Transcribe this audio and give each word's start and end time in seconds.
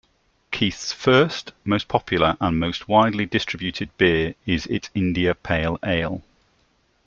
Keith's 0.49 0.91
first, 0.91 1.51
most 1.63 1.87
popular, 1.87 2.35
and 2.41 2.59
most 2.59 2.87
widely 2.87 3.27
distributed 3.27 3.95
beer 3.99 4.33
is 4.47 4.65
its 4.65 4.89
India 4.95 5.35
Pale 5.35 5.77
Ale. 5.85 6.23